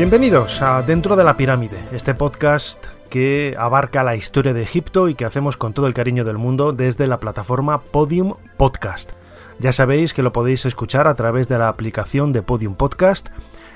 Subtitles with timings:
[0.00, 5.14] Bienvenidos a Dentro de la Pirámide, este podcast que abarca la historia de Egipto y
[5.14, 9.10] que hacemos con todo el cariño del mundo desde la plataforma Podium Podcast.
[9.58, 13.28] Ya sabéis que lo podéis escuchar a través de la aplicación de Podium Podcast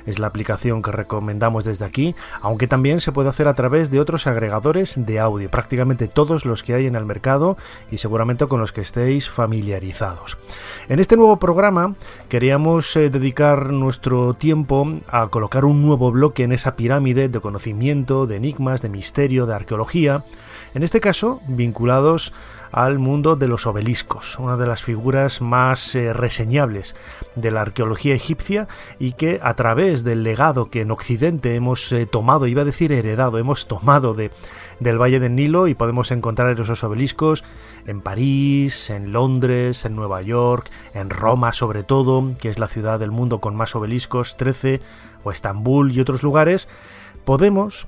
[0.07, 4.01] es la aplicación que recomendamos desde aquí, aunque también se puede hacer a través de
[4.01, 7.57] otros agregadores de audio, prácticamente todos los que hay en el mercado
[7.91, 10.39] y seguramente con los que estéis familiarizados.
[10.89, 11.95] En este nuevo programa
[12.29, 18.27] queríamos eh, dedicar nuestro tiempo a colocar un nuevo bloque en esa pirámide de conocimiento,
[18.27, 20.25] de enigmas, de misterio, de arqueología,
[20.75, 22.33] en este caso vinculados
[22.75, 26.97] al mundo de los obeliscos, una de las figuras más eh, reseñables
[27.37, 28.67] de la arqueología egipcia
[28.99, 32.91] y que a través del legado que en Occidente hemos eh, tomado, iba a decir
[32.91, 34.33] heredado, hemos tomado de,
[34.81, 37.45] del Valle del Nilo y podemos encontrar esos obeliscos
[37.87, 42.99] en París, en Londres, en Nueva York, en Roma sobre todo, que es la ciudad
[42.99, 44.81] del mundo con más obeliscos, 13,
[45.23, 46.67] o Estambul y otros lugares,
[47.25, 47.87] podemos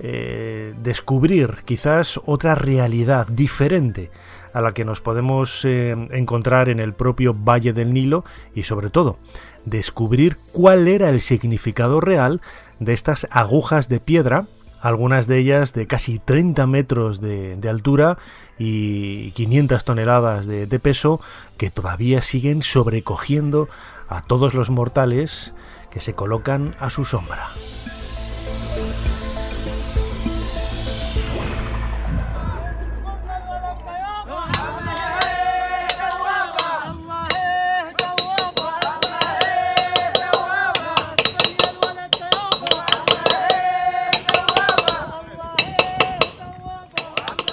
[0.00, 4.10] eh, descubrir quizás otra realidad diferente
[4.52, 8.24] a la que nos podemos eh, encontrar en el propio Valle del Nilo
[8.54, 9.18] y sobre todo
[9.64, 12.40] descubrir cuál era el significado real
[12.78, 14.46] de estas agujas de piedra,
[14.80, 18.18] algunas de ellas de casi 30 metros de, altura
[18.58, 21.20] y 500 toneladas de peso,
[21.56, 23.68] que todavía siguen sobrecogiendo
[24.08, 25.52] a todos los mortales
[25.90, 27.50] que se colocan a su sombra.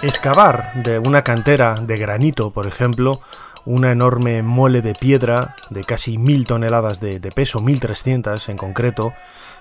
[0.05, 3.21] Excavar de una cantera de granito, por ejemplo,
[3.65, 9.13] una enorme mole de piedra de casi mil toneladas de, de peso, 1300 en concreto,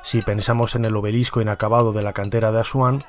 [0.02, 3.02] si pensamos en el obelisco inacabado de la cantera de Asuán,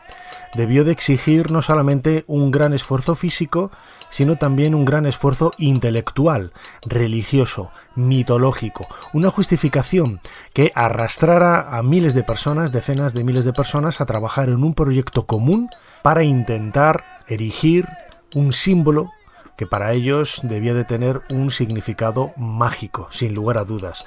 [0.53, 3.69] debió de exigir no solamente un gran esfuerzo físico,
[4.09, 6.53] sino también un gran esfuerzo intelectual,
[6.85, 10.21] religioso, mitológico, una justificación
[10.53, 14.73] que arrastrara a miles de personas, decenas de miles de personas, a trabajar en un
[14.73, 15.69] proyecto común
[16.01, 17.87] para intentar erigir
[18.33, 19.11] un símbolo
[19.57, 24.05] que para ellos debía de tener un significado mágico, sin lugar a dudas.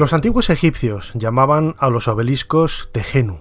[0.00, 3.40] Los antiguos egipcios llamaban a los obeliscos Tejenu,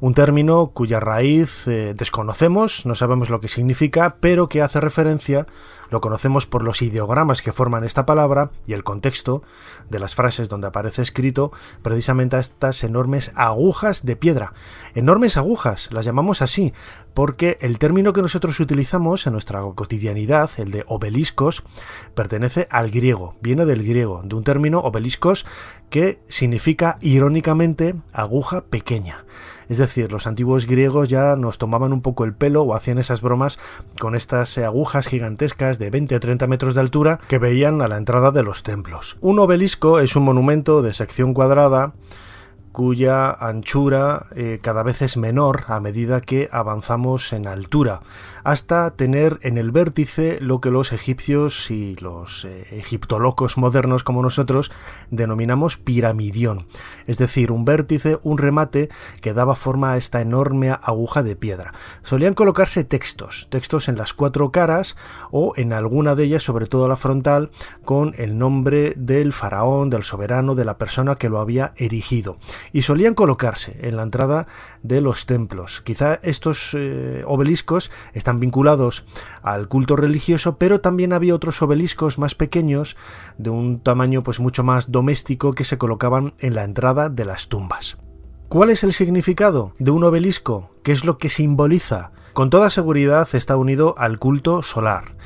[0.00, 5.46] un término cuya raíz eh, desconocemos, no sabemos lo que significa, pero que hace referencia,
[5.90, 9.42] lo conocemos por los ideogramas que forman esta palabra y el contexto
[9.90, 11.52] de las frases donde aparece escrito
[11.82, 14.52] precisamente a estas enormes agujas de piedra.
[14.94, 16.72] Enormes agujas, las llamamos así,
[17.16, 21.62] porque el término que nosotros utilizamos en nuestra cotidianidad, el de obeliscos,
[22.14, 25.46] pertenece al griego, viene del griego, de un término obeliscos
[25.88, 29.24] que significa irónicamente aguja pequeña.
[29.70, 33.22] Es decir, los antiguos griegos ya nos tomaban un poco el pelo o hacían esas
[33.22, 33.58] bromas
[33.98, 37.96] con estas agujas gigantescas de 20 a 30 metros de altura que veían a la
[37.96, 39.16] entrada de los templos.
[39.22, 41.94] Un obelisco es un monumento de sección cuadrada
[42.76, 48.02] cuya anchura eh, cada vez es menor a medida que avanzamos en altura,
[48.44, 54.20] hasta tener en el vértice lo que los egipcios y los eh, egiptolocos modernos como
[54.20, 54.70] nosotros
[55.10, 56.66] denominamos piramidión,
[57.06, 58.90] es decir, un vértice, un remate
[59.22, 61.72] que daba forma a esta enorme aguja de piedra.
[62.02, 64.98] Solían colocarse textos, textos en las cuatro caras
[65.30, 67.50] o en alguna de ellas, sobre todo la frontal,
[67.86, 72.36] con el nombre del faraón, del soberano, de la persona que lo había erigido
[72.72, 74.46] y solían colocarse en la entrada
[74.82, 75.80] de los templos.
[75.82, 79.04] Quizá estos eh, obeliscos están vinculados
[79.42, 82.96] al culto religioso, pero también había otros obeliscos más pequeños
[83.38, 87.48] de un tamaño pues mucho más doméstico que se colocaban en la entrada de las
[87.48, 87.98] tumbas.
[88.48, 90.70] ¿Cuál es el significado de un obelisco?
[90.82, 92.12] ¿Qué es lo que simboliza?
[92.32, 95.16] Con toda seguridad está unido al culto solar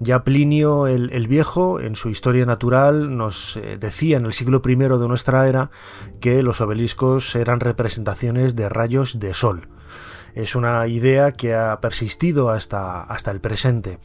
[0.00, 4.76] Ya Plinio el, Viejo, en su historia natural, nos eh, decía en el siglo I
[4.76, 5.70] de nuestra era
[6.20, 9.68] que los obeliscos eran representaciones de rayos de sol.
[10.34, 13.98] Es una idea que ha persistido hasta, hasta el presente.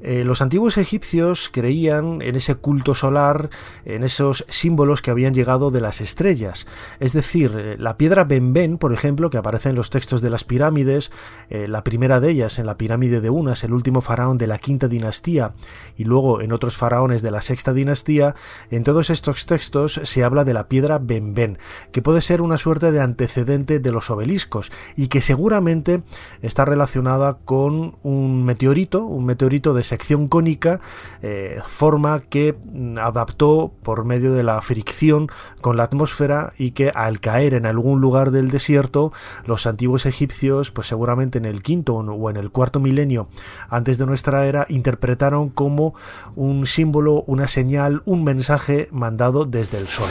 [0.00, 3.50] Eh, los antiguos egipcios creían en ese culto solar,
[3.84, 6.66] en esos símbolos que habían llegado de las estrellas.
[7.00, 10.44] Es decir, eh, la piedra Benben, por ejemplo, que aparece en los textos de las
[10.44, 11.10] pirámides,
[11.50, 14.58] eh, la primera de ellas en la pirámide de Unas, el último faraón de la
[14.58, 15.54] quinta dinastía,
[15.96, 18.34] y luego en otros faraones de la sexta dinastía,
[18.70, 21.58] en todos estos textos se habla de la piedra Benben,
[21.92, 26.02] que puede ser una suerte de antecedente de los obeliscos y que seguramente
[26.42, 30.80] está relacionada con un meteorito, un meteorito de sección cónica,
[31.22, 35.28] eh, forma que mm, adaptó por medio de la fricción
[35.60, 39.12] con la atmósfera y que al caer en algún lugar del desierto,
[39.44, 43.28] los antiguos egipcios, pues seguramente en el quinto o en el cuarto milenio
[43.68, 45.94] antes de nuestra era, interpretaron como
[46.36, 50.08] un símbolo, una señal, un mensaje mandado desde el sol.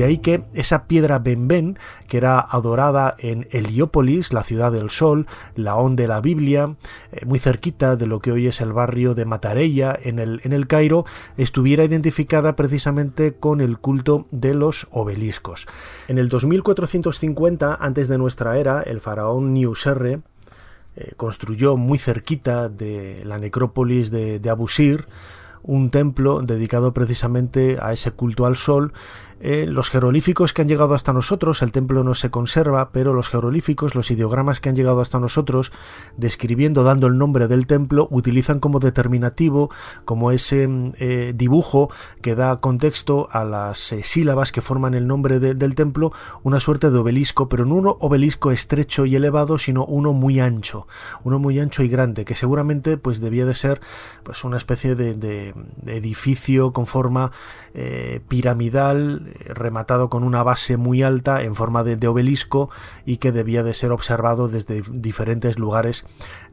[0.00, 5.26] De ahí que esa piedra Benben, que era adorada en Heliópolis, la ciudad del sol,
[5.56, 6.74] la on de la Biblia,
[7.12, 10.54] eh, muy cerquita de lo que hoy es el barrio de Matareya en el, en
[10.54, 11.04] el Cairo,
[11.36, 15.66] estuviera identificada precisamente con el culto de los obeliscos.
[16.08, 20.22] En el 2450 antes de nuestra era, el faraón Niuserre
[20.96, 25.08] eh, construyó muy cerquita de la necrópolis de, de Abusir
[25.62, 28.92] un templo dedicado precisamente a ese culto al sol.
[29.42, 33.30] Eh, los jeroglíficos que han llegado hasta nosotros, el templo no se conserva, pero los
[33.30, 35.72] jeroglíficos, los ideogramas que han llegado hasta nosotros,
[36.18, 39.70] describiendo, dando el nombre del templo, utilizan como determinativo,
[40.04, 41.90] como ese mm, eh, dibujo
[42.20, 46.12] que da contexto a las eh, sílabas que forman el nombre del templo,
[46.42, 50.86] una suerte de obelisco, pero no un obelisco estrecho y elevado, sino uno muy ancho,
[51.24, 53.80] uno muy ancho y grande, que seguramente pues debía de ser
[54.22, 55.49] pues una especie de,
[55.86, 57.32] edificio con forma
[58.28, 62.70] piramidal rematado con una base muy alta en forma de, obelisco
[63.06, 66.04] y que debía de ser observado desde diferentes lugares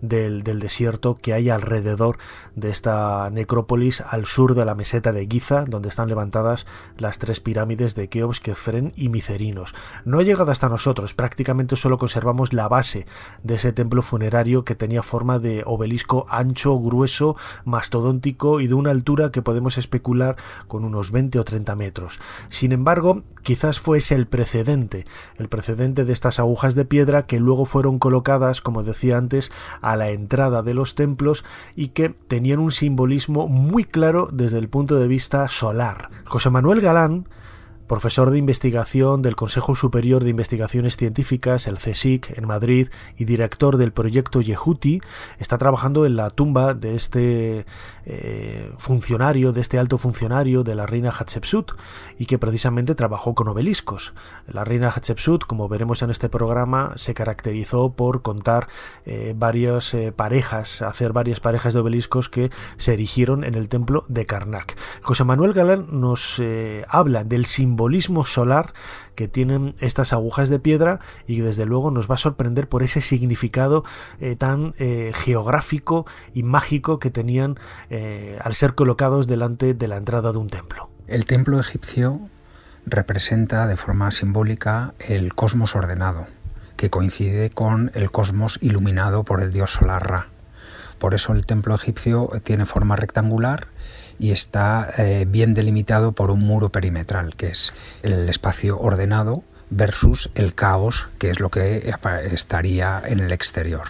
[0.02, 2.18] del, desierto que hay alrededor
[2.56, 6.68] de esta necrópolis al sur de la meseta de Giza, donde están levantadas
[6.98, 9.76] las tres pirámides de Keops, Kefren y Micerinos.
[10.06, 13.06] No ha llegado hasta nosotros, prácticamente solo conservamos la base
[13.44, 17.36] de ese templo funerario que tenía forma de obelisco ancho, grueso,
[17.66, 20.36] mastodóntico y de una altura que podemos especular
[20.68, 22.20] con unos 20 o 30 metros.
[22.50, 25.06] Sin embargo, quizás fuese el precedente,
[25.38, 29.52] el precedente de estas agujas de piedra que luego fueron colocadas, como decía antes,
[29.92, 31.45] a la entrada de los templos
[31.75, 36.10] y que tenían un simbolismo muy claro desde el punto de vista solar.
[36.25, 37.28] José Manuel Galán
[37.88, 43.78] profesor de investigación del Consejo Superior de Investigaciones Científicas, el CSIC, en Madrid, y director
[43.78, 45.01] del proyecto Yehuti,
[45.39, 47.66] está trabajando en la tumba de este
[48.06, 51.72] eh, funcionario, de este alto funcionario de la reina Hatshepsut,
[52.19, 54.13] y que precisamente trabajó con obeliscos.
[54.48, 58.68] La reina Hatshepsut, como veremos en este programa, se caracterizó por contar
[59.06, 64.04] eh, varias eh, parejas, hacer varias parejas de obeliscos que se erigieron en el templo
[64.10, 64.75] de Karnak.
[65.01, 66.42] José Manuel Galán nos
[66.90, 68.74] habla del simbolismo simbolismo solar
[69.14, 73.02] que tienen estas agujas de piedra y desde luego nos va a sorprender por ese
[73.02, 73.84] significado
[74.19, 77.56] eh, tan eh, geográfico y mágico que tenían
[77.92, 80.90] eh, al ser colocados delante de la entrada de un templo.
[81.07, 82.19] El templo egipcio
[82.88, 86.26] representa de forma simbólica el cosmos ordenado,
[86.78, 90.28] que coincide con el cosmos iluminado por el dios solar Ra.
[90.98, 93.68] Por eso el templo egipcio tiene forma rectangular
[94.19, 100.31] y está eh, bien delimitado por un muro perimetral, que es el espacio ordenado versus
[100.36, 101.94] el caos, que es lo que
[102.31, 103.88] estaría en el exterior.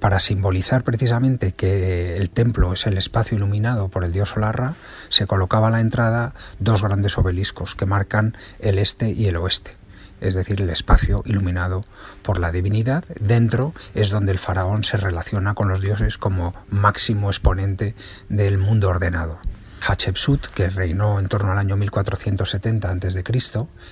[0.00, 4.74] Para simbolizar precisamente que el templo es el espacio iluminado por el dios Solarra,
[5.08, 9.72] se colocaba a la entrada dos grandes obeliscos que marcan el este y el oeste
[10.20, 11.82] es decir, el espacio iluminado
[12.22, 13.04] por la divinidad.
[13.20, 17.94] Dentro es donde el faraón se relaciona con los dioses como máximo exponente
[18.28, 19.38] del mundo ordenado.
[19.86, 23.24] Hatshepsut, que reinó en torno al año 1470 a.C.,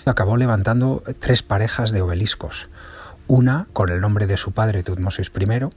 [0.07, 2.69] acabó levantando tres parejas de obeliscos.
[3.27, 5.69] Una con el nombre de su padre Tutmosis I,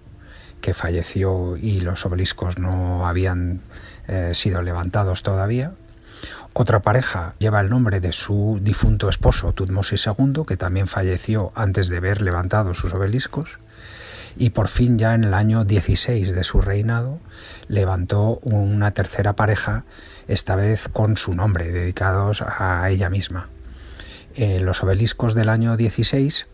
[0.61, 3.61] que falleció y los obeliscos no habían
[4.07, 5.73] eh, sido levantados todavía,
[6.59, 11.87] otra pareja lleva el nombre de su difunto esposo Tutmosis II, que también falleció antes
[11.87, 13.59] de ver levantado sus obeliscos.
[14.35, 17.19] Y por fin ya en el año 16 de su reinado
[17.67, 19.85] levantó una tercera pareja
[20.27, 23.49] esta vez con su nombre, dedicados a ella misma.
[24.33, 26.47] Eh, los obeliscos del año 16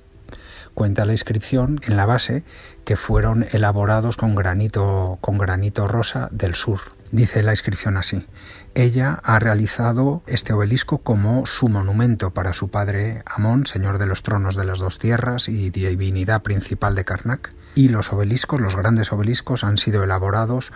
[0.73, 2.43] cuenta la inscripción en la base
[2.83, 6.81] que fueron elaborados con granito, con granito rosa del sur.
[7.13, 8.25] Dice la inscripción así.
[8.73, 14.23] Ella ha realizado este obelisco como su monumento para su padre Amón, señor de los
[14.23, 17.53] tronos de las dos tierras y divinidad principal de Karnak.
[17.75, 20.71] Y los obeliscos, los grandes obeliscos, han sido elaborados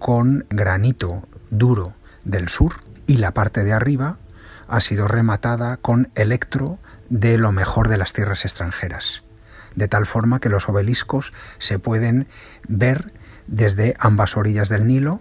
[0.00, 2.72] con granito duro del sur
[3.06, 4.18] y la parte de arriba
[4.66, 9.20] ha sido rematada con electro de lo mejor de las tierras extranjeras
[9.76, 12.26] de tal forma que los obeliscos se pueden
[12.66, 13.04] ver
[13.46, 15.20] desde ambas orillas del Nilo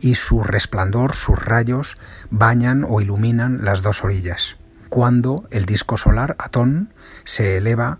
[0.00, 1.96] y su resplandor, sus rayos,
[2.30, 4.56] bañan o iluminan las dos orillas,
[4.88, 6.92] cuando el disco solar, Atón,
[7.24, 7.98] se eleva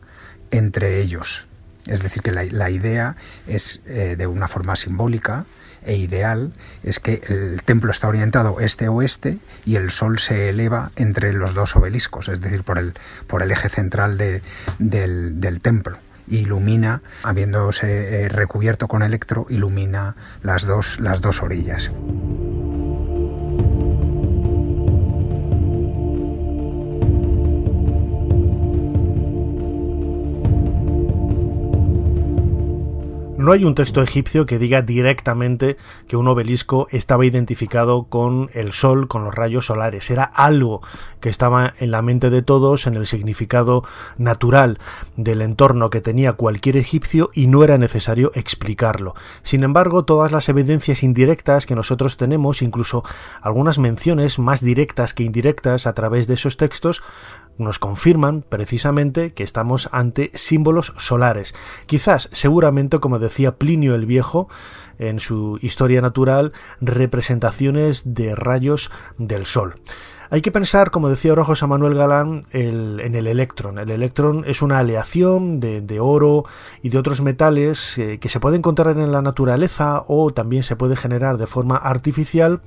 [0.51, 1.47] entre ellos.
[1.87, 5.47] Es decir, que la, idea es eh, de una forma simbólica
[5.85, 6.53] e ideal,
[6.85, 11.75] es que el templo está orientado este-oeste y el sol se eleva entre los dos
[11.75, 12.95] obeliscos, es decir, por el,
[13.27, 15.95] por el eje central del, del templo
[16.29, 21.91] ilumina, habiéndose eh, recubierto con electro, ilumina las dos, las dos orillas.
[33.43, 38.71] No hay un texto egipcio que diga directamente que un obelisco estaba identificado con el
[38.71, 40.09] sol, con los rayos solares.
[40.13, 40.81] Era algo
[41.19, 43.83] que estaba en la mente de todos, en el significado
[44.17, 44.79] natural
[45.17, 49.17] del entorno que tenía cualquier egipcio y no era necesario explicarlo.
[49.43, 53.03] Sin embargo, todas las evidencias indirectas que nosotros tenemos, incluso
[53.41, 57.03] algunas menciones más directas que indirectas a través de esos textos,
[57.59, 61.55] nos confirman precisamente que estamos ante símbolos solares.
[61.87, 64.49] Quizás, seguramente, como decía Plinio el Viejo,
[64.99, 69.81] en su historia natural, representaciones de rayos del Sol.
[70.33, 73.79] Hay que pensar, como decía ahora José Manuel Galán, en el electrón.
[73.79, 76.47] El electrón es una aleación de, oro
[76.81, 80.75] y de otros metales eh, que se puede encontrar en la naturaleza o también se
[80.75, 82.63] puede generar de forma artificial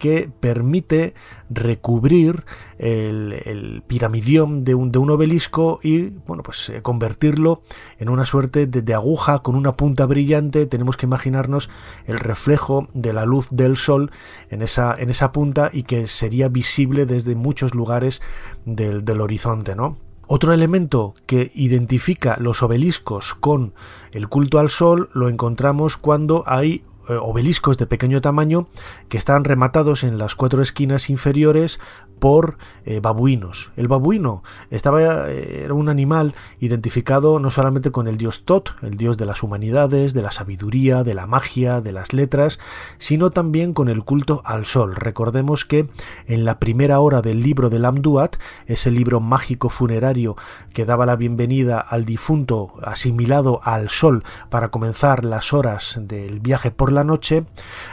[0.00, 1.14] que permite
[1.50, 2.44] recubrir
[2.78, 7.62] el, piramidión de un, obelisco y bueno pues eh, convertirlo
[7.98, 11.70] en una suerte de, aguja con una punta brillante tenemos que imaginarnos
[12.06, 14.10] el reflejo de la luz del sol
[14.48, 18.22] en esa, en esa punta y que sería visible desde muchos lugares
[18.64, 19.98] del, del horizonte ¿no?
[20.32, 23.74] Otro elemento que identifica los obeliscos con
[24.12, 28.68] el culto al sol lo encontramos cuando hay obeliscos de pequeño tamaño
[29.08, 31.80] que están rematados en las cuatro esquinas inferiores
[32.20, 33.72] por eh, babuinos.
[33.76, 38.96] El babuino estaba, eh, era un animal identificado no solamente con el dios Tot, el
[38.96, 42.60] dios de las humanidades, de la sabiduría, de la magia, de las letras,
[42.98, 44.94] sino también con el culto al sol.
[44.94, 45.88] Recordemos que
[46.26, 50.36] en la primera hora del libro del Amduat, ese libro mágico funerario
[50.74, 56.70] que daba la bienvenida al difunto asimilado al sol para comenzar las horas del viaje
[56.70, 57.44] por la noche,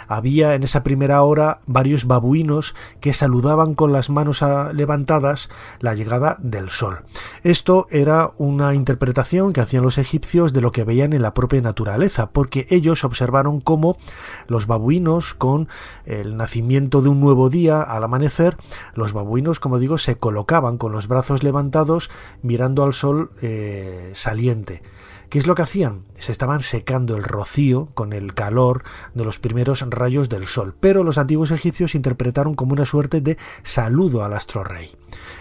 [0.07, 5.49] había en esa primera hora varios babuinos que saludaban con las manos levantadas
[5.79, 7.03] la llegada del sol.
[7.43, 11.61] Esto era una interpretación que hacían los egipcios de lo que veían en la propia
[11.61, 13.97] naturaleza, porque ellos observaron cómo
[14.47, 15.67] los babuinos con
[16.05, 18.57] el nacimiento de un nuevo día al amanecer,
[18.93, 22.09] los babuinos, como digo, se colocaban con los brazos levantados
[22.41, 24.81] mirando al sol eh, saliente.
[25.29, 26.05] ¿Qué es lo que hacían?
[26.19, 31.03] Se estaban secando el rocío con el calor de los primeros rayos del sol, pero
[31.03, 34.95] los antiguos egipcios interpretaron como una suerte de saludo al astro rey.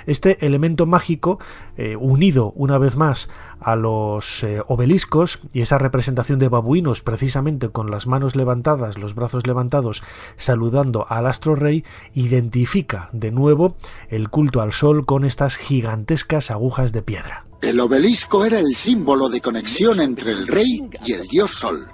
[0.07, 1.38] Este elemento mágico,
[1.76, 3.28] eh, unido una vez más
[3.61, 9.14] a los eh, obeliscos y esa representación de babuinos precisamente con las manos levantadas, los
[9.14, 10.02] brazos levantados,
[10.37, 13.76] saludando al astro rey, identifica de nuevo
[14.09, 17.46] el culto al sol con estas gigantescas agujas de piedra.
[17.63, 21.87] El obelisco era el símbolo de conexión entre el rey y el dios Sol.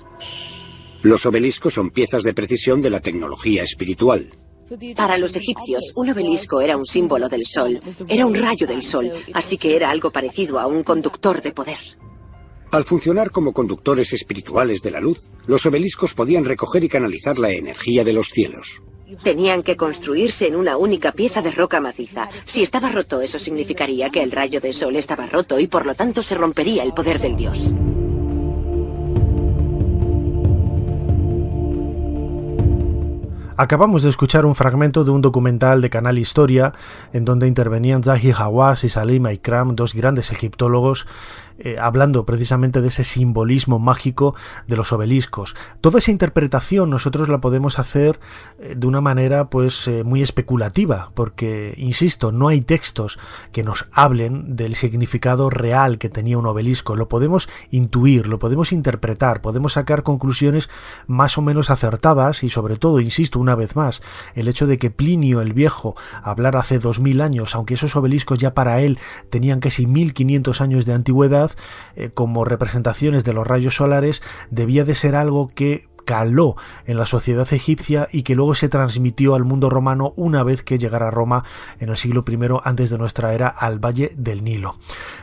[1.03, 4.39] Los obeliscos son piezas de precisión de la tecnología espiritual.
[4.97, 9.13] Para los egipcios, un obelisco era un símbolo del sol, era un rayo del sol,
[9.35, 11.79] así que era algo parecido a un conductor de poder.
[12.71, 17.51] Al funcionar como conductores espirituales de la luz, los obeliscos podían recoger y canalizar la
[17.51, 18.81] energía de los cielos.
[19.23, 22.29] Tenían que construirse en una única pieza de roca maciza.
[22.45, 25.95] Si estaba roto, eso significaría que el rayo de sol estaba roto y por lo
[25.95, 27.75] tanto se rompería el poder del dios.
[33.57, 36.73] Acabamos de escuchar un fragmento de un documental de Canal Historia
[37.13, 41.07] en donde intervenían Zahi Hawass y Salim Ikram, dos grandes egiptólogos
[41.59, 44.35] eh, hablando precisamente de ese simbolismo mágico
[44.67, 45.55] de los obeliscos.
[45.81, 48.21] Toda esa interpretación nosotros la podemos hacer
[48.59, 53.19] eh, de una manera pues eh, muy especulativa, porque insisto, no hay textos
[53.53, 56.97] que nos hablen del significado real que tenía un obelisco.
[56.97, 60.71] Lo podemos intuir, lo podemos interpretar, podemos sacar conclusiones
[61.07, 64.03] más o menos acertadas y sobre todo, insisto una vez más,
[64.35, 68.39] el hecho de que Plinio el Viejo hablara hace dos mil años, aunque esos obeliscos
[68.39, 68.99] ya para él
[69.31, 71.42] tenían casi 1500 años de antigüedad,
[71.97, 76.57] eh, como representaciones de los rayos solares, debía de ser algo que caló
[76.87, 80.79] en la sociedad egipcia y que luego se transmitió al mundo romano una vez que
[80.79, 81.45] llegara a Roma
[81.79, 84.77] en el siglo I antes de nuestra era al Valle del Nilo.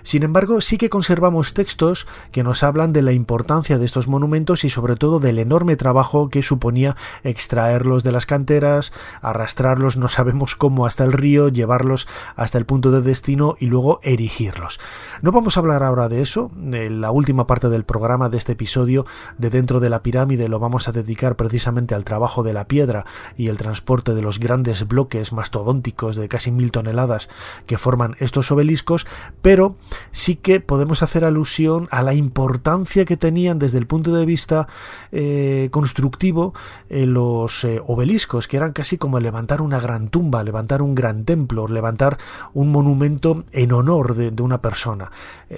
[0.04, 4.64] Sin embargo, sí que conservamos textos que nos hablan de la importancia de estos monumentos
[4.64, 10.56] y sobre todo del enorme trabajo que suponía extraerlos de las canteras, arrastrarlos no sabemos
[10.56, 14.80] cómo hasta el río, llevarlos hasta el punto de destino y luego erigirlos.
[15.22, 18.54] No vamos a hablar ahora de eso, en la última parte del programa de este
[18.54, 19.06] episodio
[19.38, 23.06] de dentro de la pirámide lo vamos a dedicar precisamente al trabajo de la piedra
[23.36, 27.30] y el transporte de los grandes bloques mastodónticos de casi mil toneladas
[27.66, 29.08] que forman estos obeliscos,
[29.42, 29.76] pero
[30.12, 34.68] sí que podemos hacer alusión a la importancia que tenían desde el punto de vista
[35.12, 36.54] eh, constructivo
[36.90, 41.26] eh, los eh, obeliscos, que eran casi como levantar una gran tumba, levantar un gran
[41.26, 42.18] templo, levantar
[42.54, 45.12] un monumento en honor de, de una persona.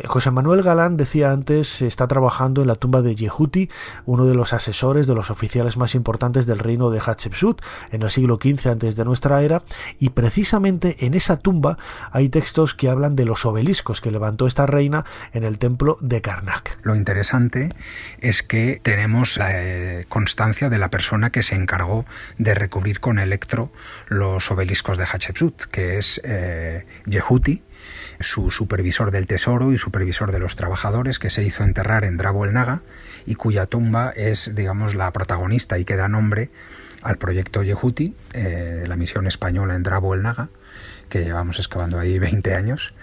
[0.08, 3.70] José Manuel Galán decía antes, está trabajando en la tumba de Yehuti,
[4.06, 8.10] uno de los asesores de los oficiales más importantes del reino de Hatshepsut en el
[8.10, 9.64] siglo XV antes de nuestra era
[10.00, 11.78] y precisamente en esa tumba
[12.12, 16.22] hay textos que hablan de los obeliscos que levantó esta reina en el templo de
[16.22, 16.78] Karnak.
[16.84, 17.70] Lo interesante
[18.20, 22.06] es que tenemos la eh, constancia de la persona que se encargó
[22.38, 23.72] de recubrir con electro
[24.08, 27.64] los obeliscos de Hatshepsut, que es eh, Yehuti,
[28.20, 32.46] su supervisor del tesoro y supervisor de los trabajadores, que se hizo enterrar en Drabo
[32.46, 32.82] el Naga
[33.26, 36.50] y cuya tumba es, digamos, la protagonista y que da nombre
[37.02, 40.50] al proyecto Yehuti, eh, la misión española en Drabo el Naga,
[41.10, 42.94] que llevamos excavando ahí 20 años.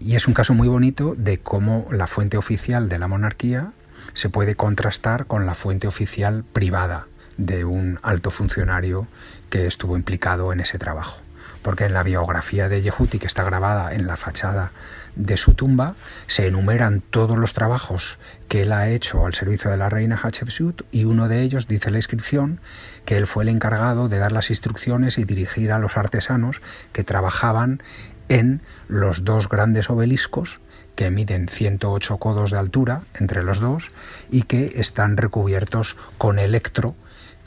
[0.00, 3.72] Y es un caso muy bonito de cómo la fuente oficial de la monarquía
[4.14, 7.06] se puede contrastar con la fuente oficial privada
[7.36, 9.06] de un alto funcionario
[9.50, 11.20] que estuvo implicado en ese trabajo
[11.68, 14.72] porque en la biografía de Yehuti, que está grabada en la fachada
[15.16, 19.76] de su tumba, se enumeran todos los trabajos que él ha hecho al servicio de
[19.76, 22.58] la reina Hatshepsut y uno de ellos dice la inscripción
[23.04, 27.04] que él fue el encargado de dar las instrucciones y dirigir a los artesanos que
[27.04, 27.82] trabajaban
[28.30, 30.62] en los dos grandes obeliscos
[30.94, 33.88] que miden 108 codos de altura entre los dos
[34.30, 36.94] y que están recubiertos con electro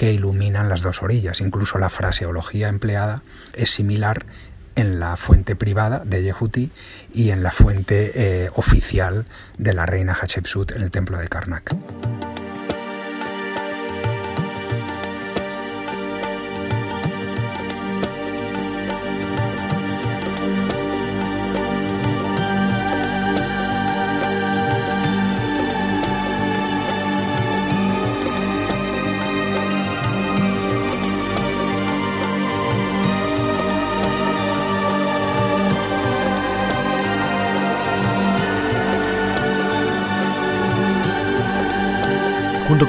[0.02, 1.42] que iluminan las dos orillas.
[1.42, 3.22] Incluso la fraseología empleada
[3.54, 4.26] es similar
[4.76, 6.72] en la fuente privada de Yehuti
[7.14, 9.26] y en la fuente eh, oficial
[9.60, 11.76] de la reina Hatshepsut en el templo de Karnak.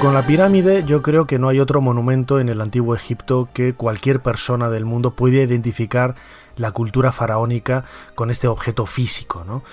[0.03, 3.73] Con la pirámide, yo creo que no hay otro monumento en el antiguo Egipto que
[3.73, 6.15] cualquier persona del mundo pueda identificar
[6.57, 9.45] la cultura faraónica con este objeto físico.
[9.45, 9.63] ¿no?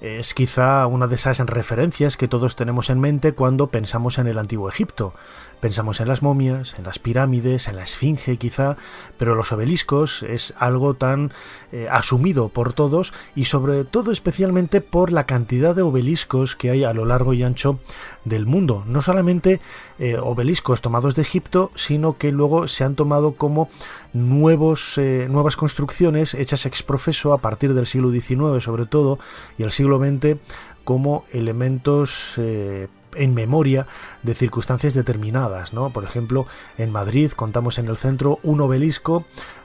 [0.00, 4.38] Es quizá una de esas referencias que todos tenemos en mente cuando pensamos en el
[4.38, 5.12] antiguo Egipto.
[5.60, 8.78] Pensamos en las momias, en las pirámides, en la esfinge quizá,
[9.18, 11.32] pero los obeliscos es algo tan
[11.70, 16.84] eh, asumido por todos y sobre todo especialmente por la cantidad de obeliscos que hay
[16.84, 17.78] a lo largo y ancho
[18.24, 18.84] del mundo.
[18.86, 19.60] No solamente
[19.98, 23.68] eh, obeliscos tomados de Egipto, sino que luego se han tomado como
[24.12, 29.18] nuevos, eh, nuevas construcciones hechas ex profeso a partir del siglo XIX sobre todo
[29.58, 30.38] y el siglo XX
[30.84, 33.86] como elementos en memoria
[34.22, 35.90] de circunstancias determinadas, ¿no?
[35.90, 36.46] Por ejemplo,
[36.78, 39.24] en Madrid contamos en el centro un obelisco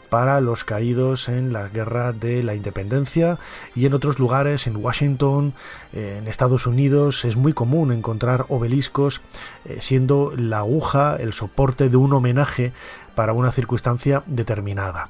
[0.10, 3.38] para los caídos en la guerra de la independencia
[3.76, 5.54] y en otros lugares, en Washington,
[5.94, 9.22] en Estados Unidos, es muy común encontrar obeliscos
[9.66, 12.74] eh, siendo la aguja el soporte de un homenaje
[13.16, 15.10] para una circunstancia determinada.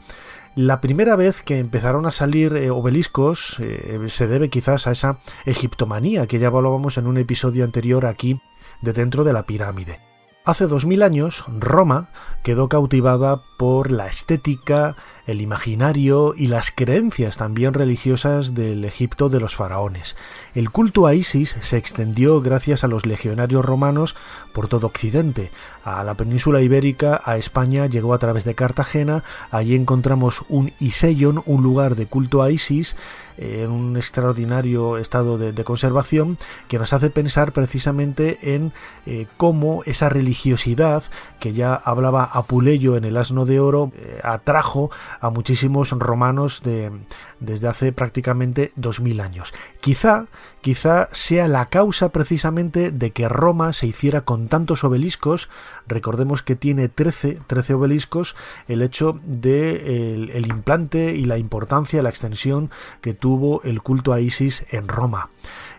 [0.55, 5.19] La primera vez que empezaron a salir eh, obeliscos eh, se debe quizás a esa
[5.45, 8.39] egiptomanía que ya hablábamos en un episodio anterior aquí
[8.81, 9.99] de dentro de la pirámide.
[10.45, 12.09] Hace dos mil años, Roma
[12.43, 19.39] quedó cautivada por la estética, el imaginario y las creencias también religiosas del Egipto de
[19.39, 20.15] los faraones.
[20.53, 24.15] El culto a Isis se extendió gracias a los legionarios romanos
[24.53, 25.51] por todo Occidente.
[25.83, 29.23] A la península ibérica, a España, llegó a través de Cartagena.
[29.51, 32.95] Allí encontramos un Iseion, un lugar de culto a Isis,
[33.37, 38.71] en un extraordinario estado de, conservación que nos hace pensar precisamente en
[39.05, 41.03] eh, cómo esa religiosidad
[41.39, 46.91] que ya hablaba Apuleyo en el Asno de Oro eh, atrajo a muchísimos romanos de,
[47.39, 49.53] desde hace prácticamente 2000 años.
[49.81, 50.25] Quizá,
[50.61, 55.49] quizá sea la causa precisamente de que Roma se hiciera con tantos obeliscos,
[55.87, 58.35] recordemos que tiene 13, 13 obeliscos,
[58.67, 62.69] el hecho de el, implante y la importancia, la extensión
[63.01, 65.29] que tuvo el culto a Isis en Roma.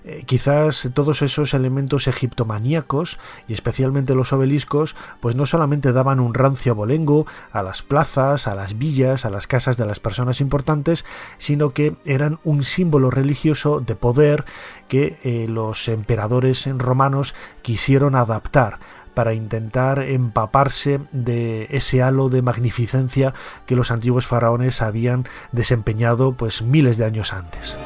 [0.08, 6.32] Eh, quizás todos esos elementos egiptomaníacos y especialmente los obeliscos, pues no solamente daban un
[6.32, 11.04] rancio abolengo a las plazas, a las villas, a las casas de las personas importantes,
[11.38, 14.44] sino que eran un símbolo religioso de poder
[14.86, 18.78] que eh, los emperadores romanos quisieron adaptar
[19.12, 23.34] para intentar empaparse de ese halo de magnificencia
[23.66, 27.76] que los antiguos faraones habían desempeñado pues miles de años antes.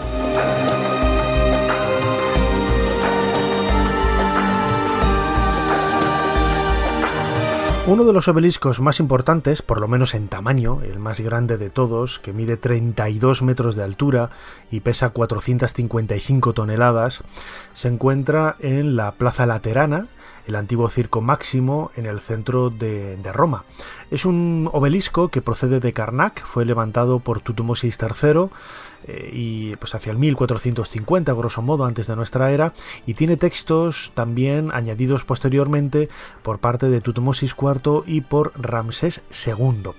[7.90, 11.70] Uno de los obeliscos más importantes, por lo menos en tamaño, el más grande de
[11.70, 14.30] todos, que mide 32 metros de altura
[14.70, 17.24] y pesa 455 toneladas,
[17.74, 20.06] se encuentra en la Plaza Laterana,
[20.46, 23.64] el antiguo Circo Máximo en el centro de, Roma.
[24.12, 28.50] Es un obelisco que procede de Karnak, fue levantado por Tutmosis III
[29.06, 32.74] eh, y pues hacia el 1450 grosso modo antes de nuestra era
[33.06, 36.08] y tiene textos también añadidos posteriormente
[36.42, 39.92] por parte de Tutmosis IV y por Ramsés II.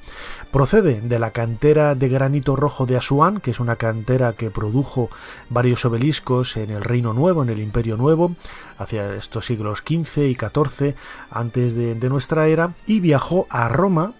[0.51, 5.09] Procede de la cantera de granito rojo de Asuán, que es una cantera que produjo
[5.49, 8.35] varios obeliscos en el Reino Nuevo, en el Imperio Nuevo,
[8.77, 10.95] hacia estos siglos XV y XIV
[11.29, 14.13] antes de, de nuestra era, y viajó a Roma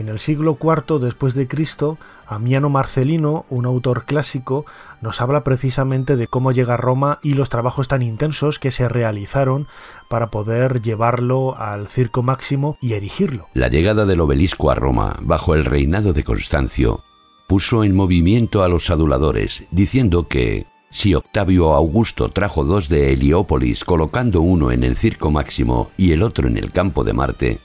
[0.00, 4.66] en el siglo IV después de Cristo, Amiano Marcelino, un autor clásico,
[5.00, 9.68] nos habla precisamente de cómo llega Roma y los trabajos tan intensos que se realizaron
[10.08, 13.48] para poder llevarlo al circo máximo y erigirlo.
[13.54, 17.04] La llegada del obelisco a Roma bajo el reinado de Constancio
[17.46, 23.84] puso en movimiento a los aduladores, diciendo que si Octavio Augusto trajo dos de Heliópolis
[23.84, 27.58] colocando uno en el circo máximo y el otro en el campo de Marte,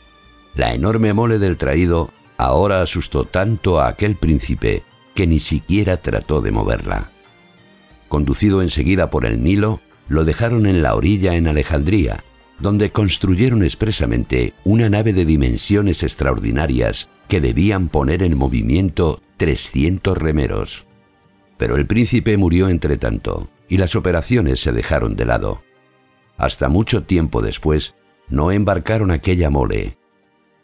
[0.56, 6.41] la enorme mole del traído ahora asustó tanto a aquel príncipe que ni siquiera trató
[6.41, 7.10] de moverla.
[8.10, 12.24] Conducido enseguida por el Nilo, lo dejaron en la orilla en Alejandría,
[12.60, 20.86] donde construyeron expresamente una nave de dimensiones extraordinarias que debían poner en movimiento 300 remeros.
[21.58, 25.62] Pero el príncipe murió entre tanto, y las operaciones se dejaron de lado.
[26.38, 27.95] Hasta mucho tiempo después,
[28.30, 29.98] no embarcaron aquella mole,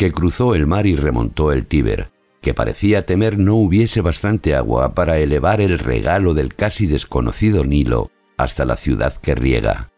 [0.02, 2.10] que cruzó el mar y remontó el Tíber,
[2.42, 8.10] que parecía temer no hubiese bastante agua para elevar el regalo del casi desconocido Nilo
[8.36, 9.92] hasta la ciudad que riega.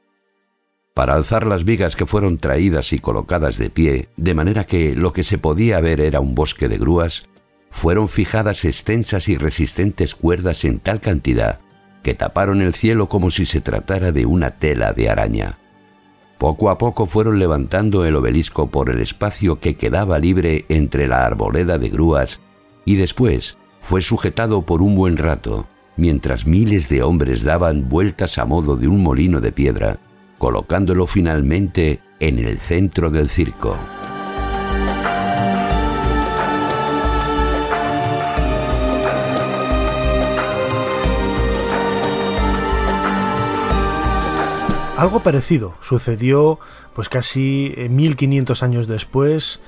[0.93, 5.13] Para alzar las vigas que fueron traídas y colocadas de pie, de manera que lo
[5.13, 7.29] que se podía ver era un bosque de grúas,
[7.71, 11.61] fueron fijadas extensas y resistentes cuerdas en tal cantidad
[12.03, 15.59] que taparon el cielo como si se tratara de una tela de araña.
[16.43, 21.25] Poco a poco fueron levantando el obelisco por el espacio que quedaba libre entre la
[21.25, 22.41] arboleda de grúas
[22.83, 28.43] y después fue sujetado por un buen rato, mientras miles de hombres daban vueltas a
[28.43, 29.99] modo de un molino de piedra,
[30.37, 33.77] colocándolo finalmente en el centro del circo.
[44.95, 46.59] Algo parecido sucedió
[46.93, 49.59] pues casi 1500 eh, años después,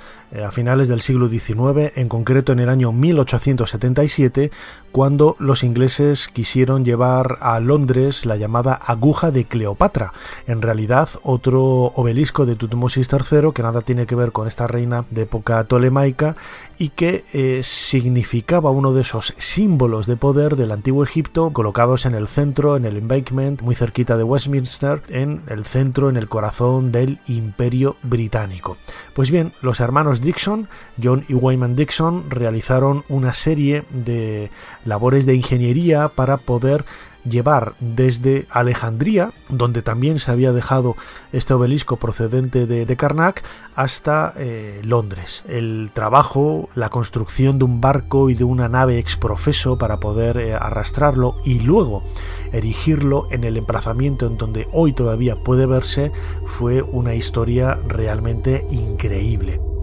[0.44, 4.52] a finales del siglo XIX, en concreto en el año 1877,
[4.92, 10.14] cuando los ingleses quisieron llevar a Londres la llamada aguja de Cleopatra,
[10.48, 11.64] en realidad otro
[11.96, 16.36] obelisco de Tutmosis III que nada tiene que ver con esta reina de época tolemaica
[16.78, 22.16] y que eh, significaba uno de esos símbolos de poder del antiguo Egipto colocados en
[22.16, 26.92] el centro, en el embankment, muy cerquita de Westminster, en el centro, en el corazón
[26.92, 28.78] del imperio británico.
[29.14, 30.67] Pues bien, los hermanos Dixon,
[31.01, 34.49] John y Wyman Dixon, realizaron una serie de
[34.84, 36.86] labores de ingeniería para poder
[37.30, 40.95] llevar desde Alejandría, donde también se había dejado
[41.32, 43.43] este obelisco procedente de, Karnak,
[43.75, 45.43] hasta eh, Londres.
[45.47, 50.54] El trabajo, la construcción de un barco y de una nave exprofeso para poder eh,
[50.54, 52.04] arrastrarlo y luego
[52.51, 56.12] erigirlo en el emplazamiento en donde hoy todavía puede verse
[56.45, 59.75] fue una historia realmente increíble.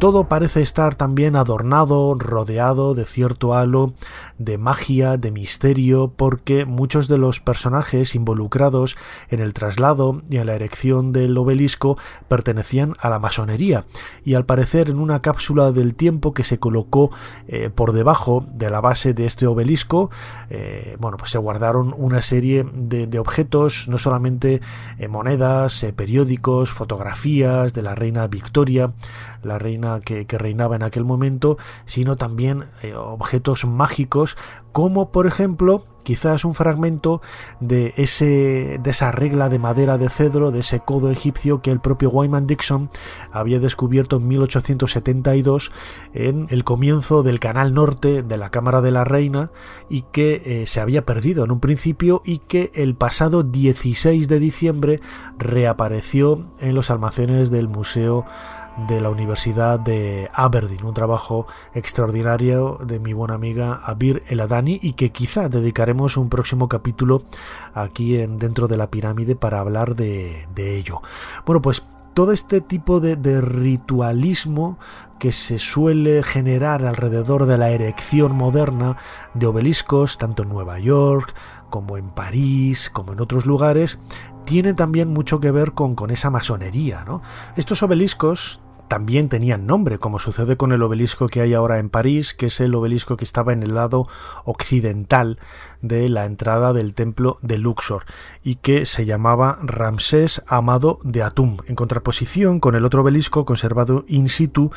[0.00, 3.92] Todo parece estar también adornado, rodeado de cierto halo
[4.38, 8.96] de magia, de misterio, porque muchos de los personajes involucrados
[9.28, 13.84] en el traslado y en la erección del obelisco pertenecían a la masonería
[14.24, 17.10] y al parecer en una cápsula del tiempo que se colocó
[17.46, 20.10] eh, por debajo de la base de este obelisco,
[20.48, 24.62] eh, bueno, pues se guardaron una serie de, objetos, no solamente
[24.98, 28.94] eh, monedas, periódicos, fotografías de la reina Victoria,
[29.42, 34.36] la reina que, reinaba en aquel momento, sino también eh, objetos mágicos
[34.72, 37.20] como por ejemplo quizás un fragmento
[37.60, 41.80] de, ese, de esa regla de madera de cedro, de ese codo egipcio que el
[41.80, 42.90] propio Wyman Dixon
[43.32, 45.72] había descubierto en 1872
[46.14, 49.50] en el comienzo del canal norte de la Cámara de la Reina
[49.88, 54.40] y que eh, se había perdido en un principio y que el pasado 16 de
[54.40, 55.00] diciembre
[55.38, 58.24] reapareció en los almacenes del Museo
[58.86, 64.92] de la Universidad de Aberdeen, un trabajo extraordinario de mi buena amiga Abir Eladani y
[64.92, 67.22] que quizá dedicaremos un próximo capítulo
[67.74, 71.02] aquí en, dentro de la pirámide para hablar de, ello.
[71.46, 71.82] Bueno, pues
[72.14, 74.78] todo este tipo de, de, ritualismo
[75.18, 78.96] que se suele generar alrededor de la erección moderna
[79.34, 81.34] de obeliscos, tanto en Nueva York
[81.70, 83.98] como en París, como en otros lugares,
[84.44, 87.04] tiene también mucho que ver con, con esa masonería.
[87.04, 87.22] ¿no?
[87.56, 88.60] Estos obeliscos
[88.90, 92.58] también tenían nombre, como sucede con el obelisco que hay ahora en París, que es
[92.58, 94.08] el obelisco que estaba en el lado
[94.44, 95.38] occidental
[95.80, 98.04] de la entrada del templo de Luxor
[98.42, 104.04] y que se llamaba Ramsés Amado de Atum, en contraposición con el otro obelisco conservado
[104.08, 104.72] in situ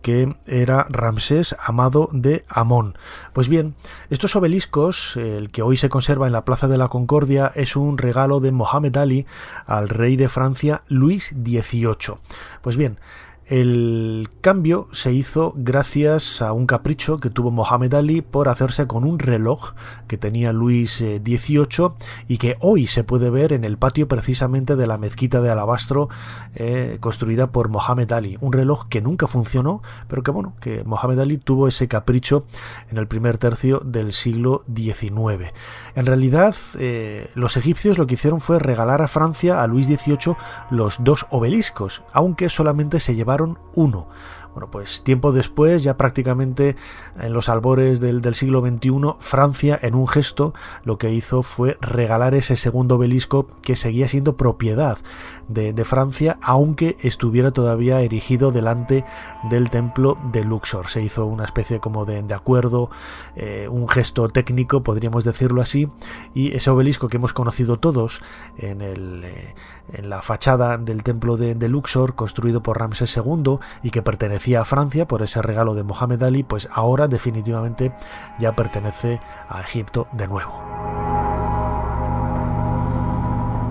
[0.00, 2.96] que era Ramsés Amado de Amón.
[3.34, 3.74] Pues bien,
[4.08, 7.98] estos obeliscos, el que hoy se conserva en la Plaza de la Concordia, es un
[7.98, 9.26] regalo de Mohamed Ali
[9.66, 12.16] al rey de Francia Luis XVIII.
[12.62, 12.98] Pues bien,
[13.48, 19.04] el cambio se hizo gracias a un capricho que tuvo Mohamed Ali por hacerse con
[19.04, 19.72] un reloj
[20.06, 21.90] que tenía Luis XVIII eh,
[22.28, 26.10] y que hoy se puede ver en el patio precisamente de la mezquita de alabastro
[26.56, 28.36] eh, construida por Mohamed Ali.
[28.42, 32.44] Un reloj que nunca funcionó, pero que bueno, que Mohamed Ali tuvo ese capricho
[32.90, 35.54] en el primer tercio del siglo XIX.
[35.94, 40.36] En realidad, eh, los egipcios lo que hicieron fue regalar a Francia, a Luis XVIII,
[40.70, 43.37] los dos obeliscos, aunque solamente se llevaron
[43.74, 44.08] uno.
[44.58, 46.74] Bueno, pues tiempo después, ya prácticamente
[47.20, 48.90] en los albores del, siglo XXI,
[49.20, 54.36] Francia, en un gesto, lo que hizo fue regalar ese segundo obelisco que seguía siendo
[54.36, 54.98] propiedad
[55.46, 59.04] de, Francia, aunque estuviera todavía erigido delante
[59.48, 60.88] del templo de Luxor.
[60.88, 62.90] Se hizo una especie como de, acuerdo,
[63.36, 65.88] eh, un gesto técnico, podríamos decirlo así,
[66.34, 68.22] y ese obelisco que hemos conocido todos
[68.58, 69.54] en, eh,
[70.02, 74.64] la fachada del templo de, de Luxor, construido por Ramsés II y que pertenecía a
[74.64, 77.92] Francia por ese regalo de Mohamed Ali, pues ahora definitivamente
[78.38, 81.07] ya pertenece a Egipto de nuevo.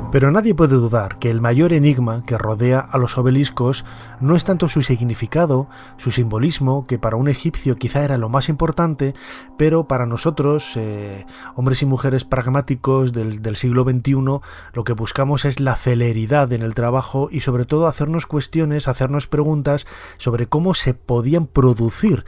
[0.10, 3.84] Pero nadie puede dudar que el mayor enigma que rodea a los obeliscos
[4.22, 5.68] no es tanto su significado,
[5.98, 9.16] su simbolismo, que para un egipcio quizá era lo más importante,
[9.58, 14.14] pero para nosotros, eh, hombres y mujeres pragmáticos del, del siglo XXI,
[14.74, 19.28] lo que buscamos es la celeridad en el trabajo y sobre todo hacernos cuestiones, hacernos
[19.28, 22.24] preguntas sobre cómo se podían producir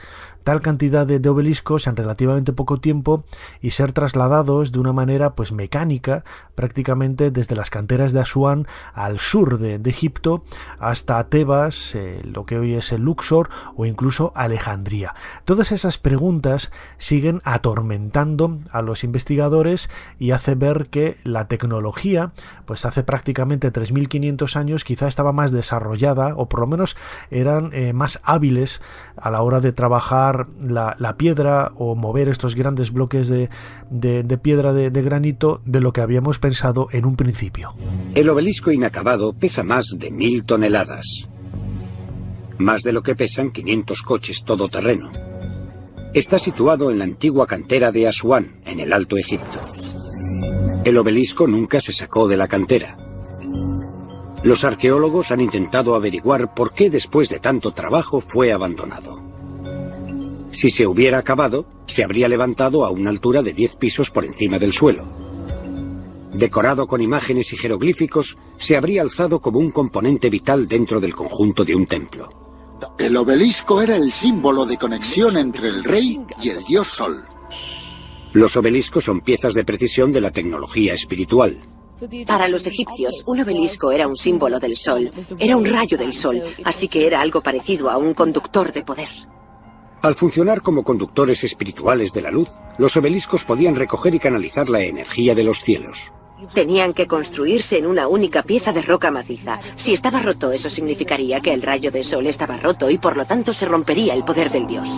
[0.50, 3.22] tal cantidad de, obeliscos en relativamente poco tiempo
[3.60, 6.24] y ser trasladados de una manera pues mecánica
[6.56, 10.42] prácticamente desde las canteras de Asuán al sur de, Egipto
[10.80, 15.14] hasta Tebas, eh, lo que hoy es el Luxor o incluso Alejandría.
[15.44, 22.32] Todas esas preguntas siguen atormentando a los investigadores y hace ver que la tecnología
[22.66, 26.96] pues hace prácticamente 3500 años quizá estaba más desarrollada o por lo menos
[27.30, 28.82] eran eh, más hábiles
[29.16, 33.48] a la hora de trabajar la, piedra o mover estos grandes bloques de,
[34.42, 37.74] piedra de, de, granito de lo que habíamos pensado en un principio.
[38.14, 41.28] El obelisco inacabado pesa más de mil toneladas.
[42.58, 45.10] Más de lo que pesan 500 coches todoterreno.
[46.12, 49.60] está situado en la antigua cantera de Asuán, en el Alto Egipto.
[50.84, 52.96] El obelisco nunca se sacó de la cantera.
[54.42, 59.19] Los arqueólogos han intentado averiguar por qué después de tanto trabajo fue abandonado.
[60.52, 64.58] Si se hubiera acabado, se habría levantado a una altura de 10 pisos por encima
[64.58, 65.06] del suelo.
[66.32, 71.64] Decorado con imágenes y jeroglíficos, se habría alzado como un componente vital dentro del conjunto
[71.64, 72.28] de un templo.
[72.98, 77.24] El obelisco era el símbolo de conexión entre el rey y el dios Sol.
[78.32, 81.60] Los obeliscos son piezas de precisión de la tecnología espiritual.
[82.26, 86.42] Para los egipcios, un obelisco era un símbolo del sol, era un rayo del sol,
[86.64, 89.08] así que era algo parecido a un conductor de poder.
[90.02, 94.80] Al funcionar como conductores espirituales de la luz, los obeliscos podían recoger y canalizar la
[94.80, 96.12] energía de los cielos.
[96.54, 99.60] Tenían que construirse en una única pieza de roca maciza.
[99.76, 103.26] Si estaba roto, eso significaría que el rayo de sol estaba roto y por lo
[103.26, 104.88] tanto se rompería el poder del dios.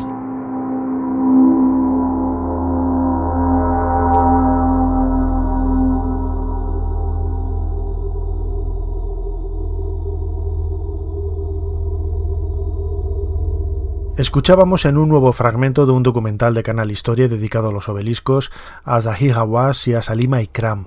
[14.19, 18.53] Escuchábamos en un nuevo fragmento de un documental de Canal Historia dedicado a los obeliscos
[18.85, 20.85] a Zahi Hawass y a Salima Ikram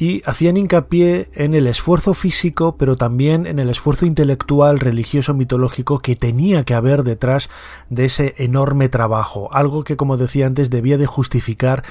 [0.00, 5.98] y hacían hincapié en el esfuerzo físico, pero también en el esfuerzo intelectual, religioso, mitológico
[5.98, 7.50] que tenía que haber detrás
[7.90, 11.84] de ese enorme trabajo, algo que, como decía antes, debía de justificar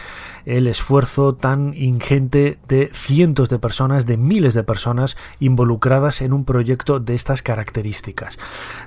[0.45, 6.45] el esfuerzo tan ingente de cientos de personas, de miles de personas involucradas en un
[6.45, 8.39] proyecto de estas características.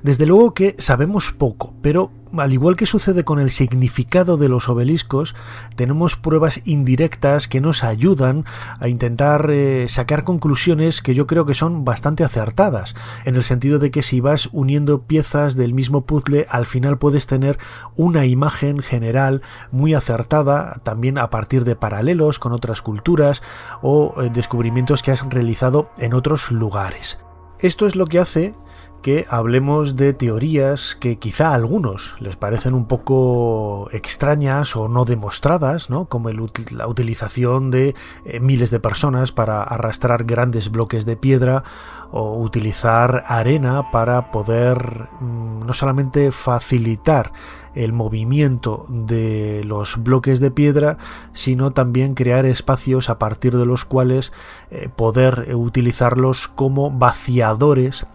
[0.02, 4.68] Desde luego que sabemos poco, pero al igual que sucede con el significado de los
[4.68, 5.34] obeliscos,
[5.76, 8.44] tenemos pruebas indirectas que nos ayudan
[8.78, 13.78] a intentar eh, sacar conclusiones que yo creo que son bastante acertadas, en el sentido
[13.78, 17.58] de que si vas uniendo piezas del mismo puzzle, al final puedes tener
[17.96, 23.42] una imagen general muy acertada, también a partir de paralelos con otras culturas
[23.82, 27.18] o eh, descubrimientos que has realizado en otros lugares.
[27.58, 28.54] Esto es lo que hace
[29.02, 35.04] que hablemos de teorías que quizá a algunos les parecen un poco extrañas o no
[35.04, 36.06] demostradas, ¿no?
[36.06, 41.64] como la utilización de eh, miles de personas para arrastrar grandes bloques de piedra
[42.12, 47.32] o utilizar arena para poder mm, no solamente facilitar
[47.74, 50.98] el movimiento de los bloques de piedra,
[51.32, 54.32] sino también crear espacios a partir de los cuales
[54.70, 58.06] eh, poder utilizarlos como vaciadores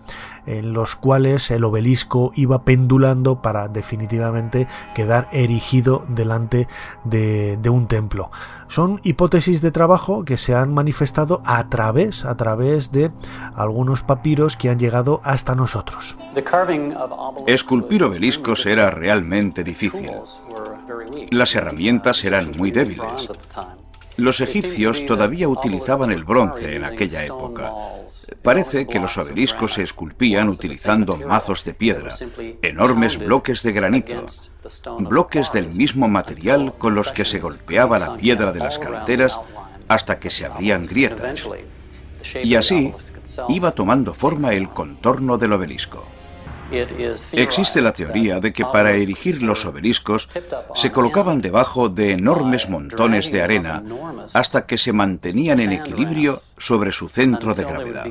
[0.47, 6.67] en los cuales el obelisco iba pendulando para definitivamente quedar erigido delante
[7.03, 8.31] de, un templo.
[8.69, 13.12] Son hipótesis de trabajo que se han manifestado a través, a través de
[13.55, 16.15] algunos papiros que han llegado hasta nosotros.
[17.45, 20.10] Esculpir obeliscos era realmente difícil.
[21.31, 23.33] Las herramientas eran muy débiles.
[24.17, 27.71] Los egipcios todavía utilizaban el bronce en aquella época.
[28.41, 32.10] Parece que los obeliscos se esculpían utilizando mazos de piedra,
[32.62, 34.25] enormes bloques de granito,
[34.99, 39.39] bloques del mismo material con los que se golpeaba la piedra de las canteras
[39.88, 41.47] hasta que se abrían grietas.
[42.43, 42.93] Y así
[43.49, 46.06] iba tomando forma el contorno del obelisco.
[47.32, 50.27] Existe la teoría de que para erigir los obeliscos
[50.75, 53.84] se colocaban debajo de enormes montones de arena
[54.34, 58.08] hasta que se mantenían en equilibrio sobre su centro de gravedad.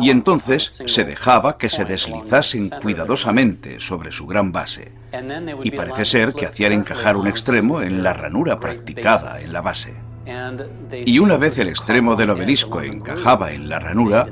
[0.00, 4.92] Y entonces se dejaba que se deslizasen cuidadosamente sobre su gran base.
[5.62, 10.11] Y parece ser que hacían encajar un extremo en la ranura practicada en la base.
[11.04, 14.28] Y una vez el extremo del obelisco encajaba en la ranura,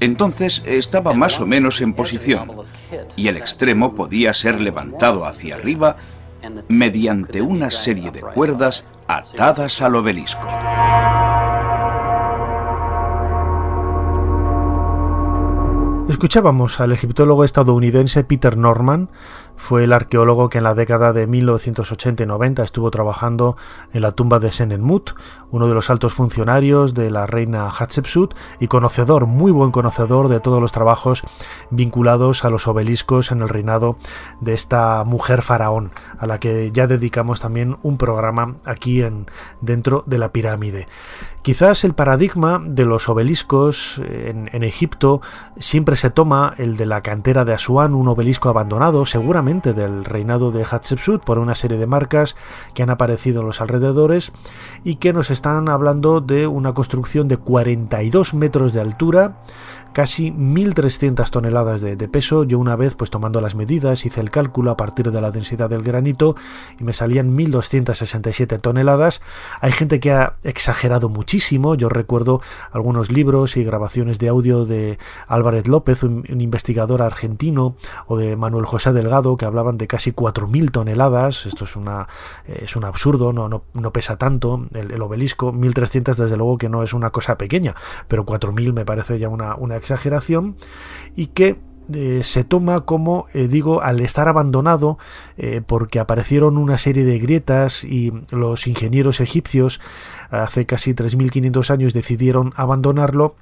[0.00, 2.52] entonces estaba más o menos en posición
[3.16, 5.96] y el extremo podía ser levantado hacia arriba
[6.68, 10.48] mediante una serie de cuerdas atadas al obelisco.
[16.08, 19.10] Escuchábamos al egiptólogo estadounidense Peter Norman
[19.56, 23.56] fue el arqueólogo que en la década de 1980 y 90 estuvo trabajando
[23.92, 25.12] en la tumba de Senenmut,
[25.50, 30.40] uno de los altos funcionarios de la reina Hatshepsut y conocedor, muy buen conocedor de
[30.40, 31.22] todos los trabajos
[31.70, 33.98] vinculados a los obeliscos en el reinado
[34.40, 39.26] de esta mujer faraón, a la que ya dedicamos también un programa aquí en
[39.60, 40.88] dentro de la pirámide.
[41.46, 45.20] Quizás el paradigma de los obeliscos en, en Egipto
[45.60, 50.50] siempre se toma el de la cantera de Asuán, un obelisco abandonado, seguramente del reinado
[50.50, 52.34] de Hatshepsut por una serie de marcas
[52.74, 54.32] que han aparecido en los alrededores
[54.82, 59.36] y que nos están hablando de una construcción de 42 metros de altura
[59.96, 62.44] casi 1.300 toneladas de, peso.
[62.44, 65.70] Yo una vez, pues tomando las medidas, hice el cálculo a partir de la densidad
[65.70, 66.36] del granito
[66.78, 69.22] y me salían 1.267 toneladas.
[69.62, 71.76] Hay gente que ha exagerado muchísimo.
[71.76, 72.42] Yo recuerdo
[72.72, 77.76] algunos libros y grabaciones de audio de Álvarez López, un, investigador argentino,
[78.06, 81.46] o de Manuel José Delgado, que hablaban de casi 4.000 toneladas.
[81.46, 82.06] Esto es, una,
[82.44, 85.54] es un absurdo, no, no, pesa tanto el, el, obelisco.
[85.54, 87.74] 1.300 desde luego que no es una cosa pequeña,
[88.08, 90.56] pero 4.000 me parece ya una, una exageración
[91.14, 91.56] y que
[91.92, 94.98] eh, se toma como, eh, digo, al estar abandonado,
[95.36, 99.80] eh, porque aparecieron una serie de grietas y los ingenieros egipcios
[100.30, 103.36] hace casi 3.500 años decidieron abandonarlo,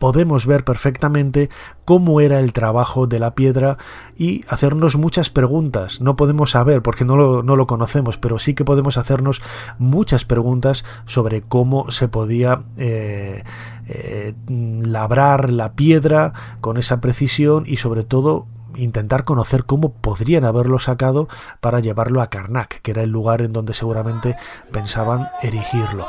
[0.00, 1.50] podemos ver perfectamente
[1.84, 3.76] cómo era el trabajo de la piedra
[4.16, 6.00] y hacernos muchas preguntas.
[6.00, 9.42] No podemos saber porque no lo, no lo conocemos, pero sí que podemos hacernos
[9.78, 13.44] muchas preguntas sobre cómo se podía eh,
[13.88, 16.32] eh, labrar la piedra
[16.62, 18.46] con esa precisión y sobre todo
[18.76, 21.28] intentar conocer cómo podrían haberlo sacado
[21.60, 24.36] para llevarlo a Karnak, que era el lugar en donde seguramente
[24.72, 26.06] pensaban erigirlo.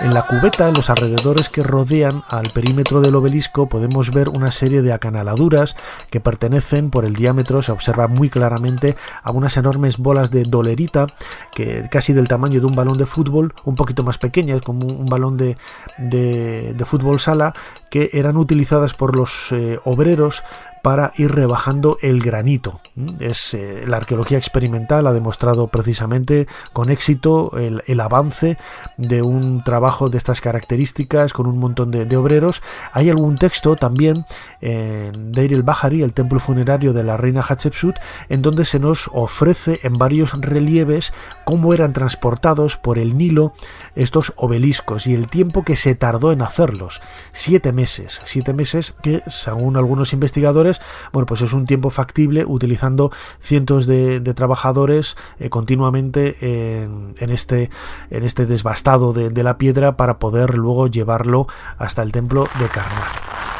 [0.00, 4.52] En la cubeta, en los alrededores que rodean al perímetro del obelisco, podemos ver una
[4.52, 5.74] serie de acanaladuras
[6.08, 11.08] que pertenecen por el diámetro, se observa muy claramente, a unas enormes bolas de dolerita,
[11.52, 15.06] que casi del tamaño de un balón de fútbol, un poquito más pequeñas, como un
[15.06, 15.56] balón de,
[15.98, 17.52] de, fútbol sala,
[17.90, 20.44] que eran utilizadas por los eh, obreros
[20.82, 22.80] para ir rebajando el granito.
[23.20, 28.58] Es, eh, la arqueología experimental ha demostrado precisamente con éxito el, avance
[28.96, 32.62] de un trabajo de estas características con un montón de, obreros.
[32.92, 34.24] Hay algún texto también
[34.60, 37.96] en Deir el Bahari, el templo funerario de la reina Hatshepsut,
[38.28, 41.12] en donde se nos ofrece en varios relieves
[41.44, 43.52] cómo eran transportados por el Nilo
[43.94, 47.00] estos obeliscos y el tiempo que se tardó en hacerlos.
[47.32, 48.20] Siete meses.
[48.24, 50.67] Siete meses que, según algunos investigadores,
[51.12, 53.10] bueno, pues es un tiempo factible utilizando
[53.40, 57.70] cientos de, trabajadores eh, continuamente en, este,
[58.10, 61.46] en este desbastado de, de la piedra para poder luego llevarlo
[61.78, 63.57] hasta el templo de Karnak.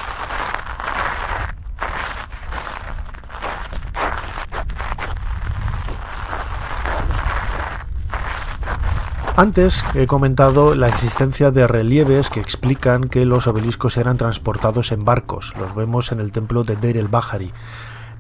[9.39, 15.05] Antes he comentado la existencia de relieves que explican que los obeliscos eran transportados en
[15.05, 15.55] barcos.
[15.61, 17.53] Los vemos en el templo de Deir el Bahari.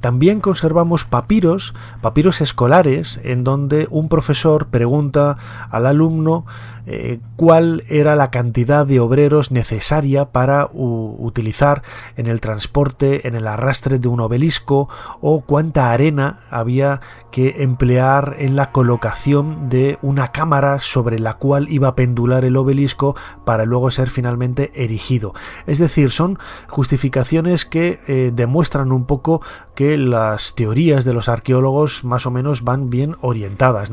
[0.01, 5.36] También conservamos papiros, papiros escolares, en donde un profesor pregunta
[5.70, 6.44] al alumno
[6.90, 11.82] eh, cuál era la cantidad de obreros necesaria para utilizar
[12.16, 14.88] en el transporte, en el arrastre de un obelisco
[15.20, 21.66] o cuánta arena había que emplear en la colocación de una cámara sobre la cual
[21.68, 25.34] iba a pendular el obelisco para luego ser finalmente erigido.
[25.66, 26.38] Es decir, son
[26.68, 29.42] justificaciones que eh, demuestran un poco
[29.74, 33.91] que las teorías de los arqueólogos más o menos van bien orientadas.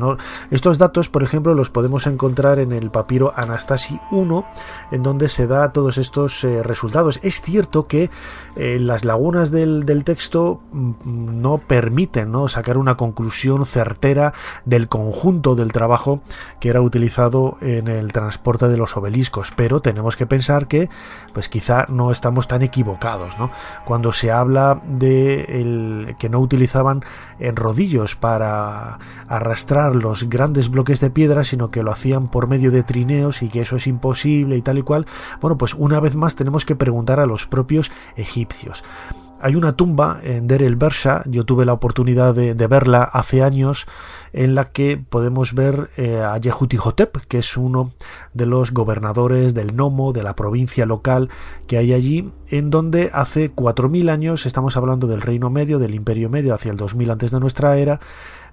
[0.50, 4.42] Estos datos, por ejemplo, los podemos encontrar en el papiro Anastasi I,
[4.90, 7.20] en donde se da todos estos eh, resultados.
[7.22, 8.10] Es cierto que
[8.56, 14.32] eh, las lagunas del, texto mm, no permiten sacar una conclusión certera
[14.64, 16.20] del conjunto del trabajo
[16.60, 20.88] que era utilizado en el transporte de los obeliscos, pero tenemos que pensar que
[21.32, 23.36] pues quizá no estamos tan equivocados.
[23.84, 25.60] Cuando se habla de
[26.18, 27.02] que no utilizaban
[27.38, 32.70] en rodillos para arrastrar los grandes bloques de piedra, sino que lo hacían por medio
[32.70, 35.06] de trineos y que eso es imposible y tal y cual,
[35.40, 38.84] bueno, pues una vez más tenemos que preguntar a los propios egipcios.
[39.38, 43.86] Hay una tumba en Der el Bersha, yo tuve la oportunidad de, verla hace años,
[44.32, 47.92] en la que podemos ver eh, a Yehutihotep, que es uno
[48.32, 51.28] de los gobernadores del Nomo, de la provincia local
[51.66, 56.30] que hay allí, en donde hace 4.000 años, estamos hablando del Reino Medio, del Imperio
[56.30, 58.00] Medio, hacia el 2000 antes de nuestra era,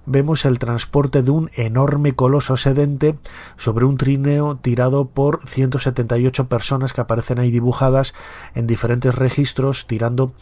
[0.05, 3.15] vemos el transporte de un enorme coloso sedente
[3.57, 8.13] sobre un trineo tirado por 178 personas que aparecen ahí dibujadas
[8.55, 10.33] en diferentes registros tirando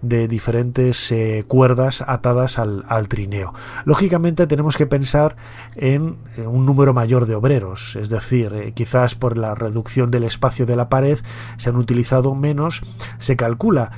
[0.00, 3.52] de diferentes eh, cuerdas atadas al, trineo.
[3.84, 5.36] Lógicamente tenemos que pensar
[5.74, 10.24] en eh, un número mayor de obreros, es decir, eh, quizás por la reducción del
[10.24, 11.18] espacio de la pared
[11.56, 12.82] se han utilizado menos,
[13.18, 13.90] se calcula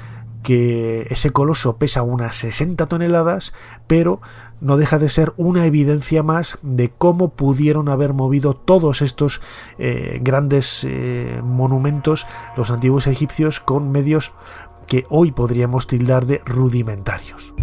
[0.42, 3.52] que ese coloso pesa unas 60 toneladas,
[3.86, 4.20] pero
[4.60, 9.40] no deja de ser una evidencia más de cómo pudieron haber movido todos estos
[9.78, 14.32] eh, grandes eh, monumentos los antiguos egipcios con medios
[14.86, 17.54] que hoy podríamos tildar de rudimentarios.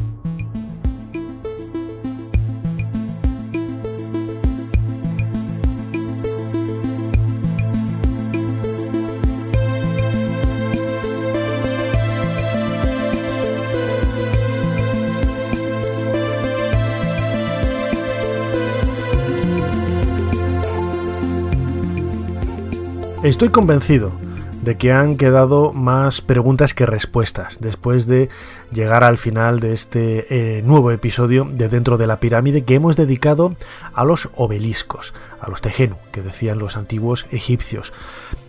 [23.28, 24.13] Estoy convencido
[24.61, 28.30] de que han quedado más preguntas que respuestas después de
[28.71, 32.95] llegar al final de este eh, nuevo episodio de Dentro de la Pirámide que hemos
[32.95, 33.57] dedicado
[33.93, 37.91] a los obeliscos, a los tejenu, que decían los antiguos egipcios.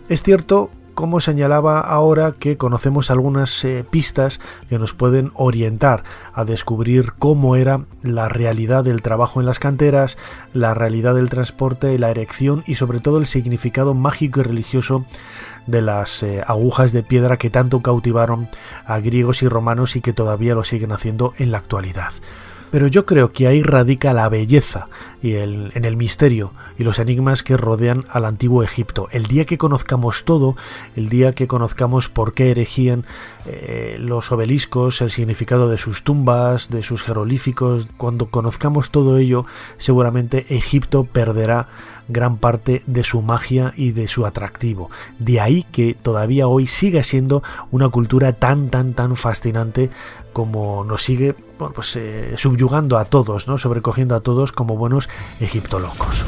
[0.07, 0.69] Es cierto
[0.99, 7.55] como señalaba ahora que conocemos algunas eh, pistas que nos pueden orientar a descubrir cómo
[7.55, 10.17] era la realidad del trabajo en las canteras,
[10.53, 15.05] la realidad del transporte, la erección y sobre todo el significado mágico y religioso
[15.67, 18.49] de las eh, agujas de piedra que tanto cautivaron
[18.83, 22.11] a griegos y romanos y que todavía lo siguen haciendo en la actualidad.
[22.71, 24.87] Pero yo creo que ahí radica la belleza
[25.21, 29.07] y el, en el misterio y los enigmas que rodean al antiguo Egipto.
[29.11, 30.55] El día que conozcamos todo,
[30.95, 33.05] el día que conozcamos por qué erigían
[33.45, 39.45] eh, los obeliscos, el significado de sus tumbas, de sus jeroglíficos, cuando conozcamos todo ello,
[39.77, 41.67] seguramente Egipto perderá
[42.09, 44.89] gran parte de su magia y de su atractivo.
[45.19, 47.41] De ahí que todavía hoy siga siendo
[47.71, 49.89] una cultura tan, tan, tan fascinante
[50.33, 53.57] como nos sigue pues, eh, subyugando a todos, ¿no?
[53.57, 56.25] sobrecogiendo a todos como buenos egiptolocos.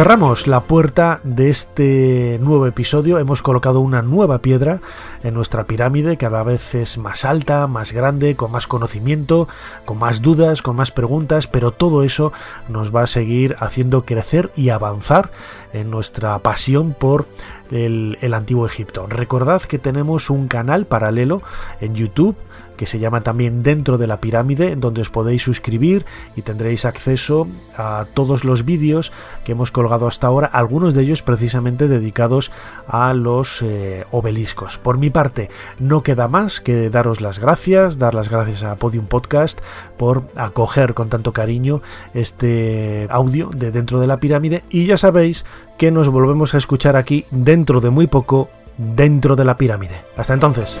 [0.00, 4.80] Cerramos la puerta de este nuevo episodio, hemos colocado una nueva piedra
[5.22, 9.46] en nuestra pirámide, cada vez es más alta, más grande, con más conocimiento,
[9.84, 12.32] con más dudas, con más preguntas, pero todo eso
[12.70, 15.32] nos va a seguir haciendo crecer y avanzar
[15.74, 17.26] en nuestra pasión por
[17.70, 19.06] el, antiguo Egipto.
[19.06, 21.42] Recordad que tenemos un canal paralelo
[21.82, 22.36] en YouTube
[22.80, 27.46] que se llama también Dentro de la Pirámide, donde os podéis suscribir y tendréis acceso
[27.76, 29.12] a todos los vídeos
[29.44, 32.50] que hemos colgado hasta ahora, algunos de ellos precisamente dedicados
[32.88, 34.78] a los eh, obeliscos.
[34.78, 39.04] Por mi parte, no queda más que daros las gracias, dar las gracias a Podium
[39.04, 39.60] Podcast
[39.98, 41.82] por acoger con tanto cariño
[42.14, 45.44] este audio de Dentro de la Pirámide y ya sabéis
[45.76, 50.00] que nos volvemos a escuchar aquí dentro de muy poco, dentro de la pirámide.
[50.16, 50.80] Hasta entonces.